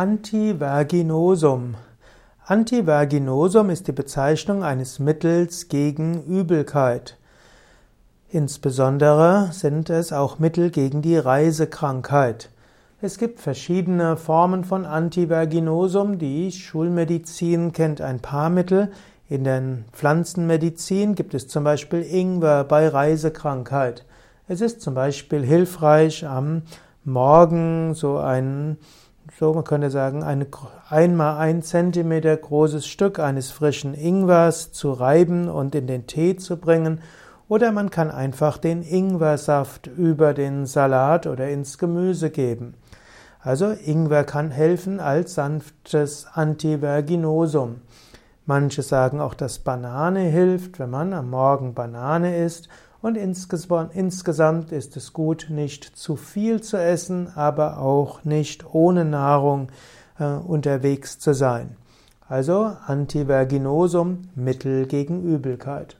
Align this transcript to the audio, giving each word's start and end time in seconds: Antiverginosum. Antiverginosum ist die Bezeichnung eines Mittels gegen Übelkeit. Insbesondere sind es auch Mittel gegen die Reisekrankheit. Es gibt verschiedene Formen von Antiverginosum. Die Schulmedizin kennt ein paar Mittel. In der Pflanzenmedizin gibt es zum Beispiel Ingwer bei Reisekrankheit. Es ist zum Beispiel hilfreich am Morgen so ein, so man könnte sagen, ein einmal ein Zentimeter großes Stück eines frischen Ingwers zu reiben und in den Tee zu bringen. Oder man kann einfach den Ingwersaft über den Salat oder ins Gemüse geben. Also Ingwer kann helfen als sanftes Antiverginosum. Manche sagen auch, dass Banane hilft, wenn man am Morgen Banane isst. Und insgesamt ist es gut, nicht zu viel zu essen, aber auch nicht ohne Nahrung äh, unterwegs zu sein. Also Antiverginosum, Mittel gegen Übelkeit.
Antiverginosum. 0.00 1.74
Antiverginosum 2.46 3.68
ist 3.68 3.86
die 3.86 3.92
Bezeichnung 3.92 4.64
eines 4.64 4.98
Mittels 4.98 5.68
gegen 5.68 6.22
Übelkeit. 6.22 7.18
Insbesondere 8.30 9.50
sind 9.52 9.90
es 9.90 10.14
auch 10.14 10.38
Mittel 10.38 10.70
gegen 10.70 11.02
die 11.02 11.18
Reisekrankheit. 11.18 12.48
Es 13.02 13.18
gibt 13.18 13.40
verschiedene 13.40 14.16
Formen 14.16 14.64
von 14.64 14.86
Antiverginosum. 14.86 16.18
Die 16.18 16.50
Schulmedizin 16.50 17.74
kennt 17.74 18.00
ein 18.00 18.20
paar 18.20 18.48
Mittel. 18.48 18.90
In 19.28 19.44
der 19.44 19.62
Pflanzenmedizin 19.92 21.14
gibt 21.14 21.34
es 21.34 21.46
zum 21.46 21.64
Beispiel 21.64 22.00
Ingwer 22.00 22.64
bei 22.64 22.88
Reisekrankheit. 22.88 24.06
Es 24.48 24.62
ist 24.62 24.80
zum 24.80 24.94
Beispiel 24.94 25.44
hilfreich 25.44 26.26
am 26.26 26.62
Morgen 27.04 27.92
so 27.92 28.16
ein, 28.16 28.78
so 29.38 29.54
man 29.54 29.64
könnte 29.64 29.90
sagen, 29.90 30.22
ein 30.22 30.46
einmal 30.88 31.38
ein 31.38 31.62
Zentimeter 31.62 32.36
großes 32.36 32.86
Stück 32.86 33.18
eines 33.18 33.50
frischen 33.50 33.94
Ingwers 33.94 34.72
zu 34.72 34.92
reiben 34.92 35.48
und 35.48 35.74
in 35.74 35.86
den 35.86 36.06
Tee 36.06 36.36
zu 36.36 36.56
bringen. 36.56 37.00
Oder 37.48 37.72
man 37.72 37.90
kann 37.90 38.10
einfach 38.10 38.58
den 38.58 38.82
Ingwersaft 38.82 39.86
über 39.88 40.34
den 40.34 40.66
Salat 40.66 41.26
oder 41.26 41.48
ins 41.48 41.78
Gemüse 41.78 42.30
geben. 42.30 42.74
Also 43.40 43.70
Ingwer 43.70 44.24
kann 44.24 44.50
helfen 44.50 45.00
als 45.00 45.34
sanftes 45.34 46.26
Antiverginosum. 46.32 47.80
Manche 48.46 48.82
sagen 48.82 49.20
auch, 49.20 49.34
dass 49.34 49.60
Banane 49.60 50.20
hilft, 50.20 50.78
wenn 50.78 50.90
man 50.90 51.12
am 51.12 51.30
Morgen 51.30 51.74
Banane 51.74 52.36
isst. 52.36 52.68
Und 53.02 53.16
insgesamt 53.16 54.72
ist 54.72 54.96
es 54.96 55.12
gut, 55.12 55.46
nicht 55.48 55.84
zu 55.84 56.16
viel 56.16 56.60
zu 56.60 56.76
essen, 56.76 57.28
aber 57.34 57.78
auch 57.78 58.24
nicht 58.24 58.74
ohne 58.74 59.04
Nahrung 59.04 59.68
äh, 60.18 60.24
unterwegs 60.24 61.18
zu 61.18 61.32
sein. 61.32 61.76
Also 62.28 62.72
Antiverginosum, 62.86 64.22
Mittel 64.34 64.86
gegen 64.86 65.22
Übelkeit. 65.22 65.96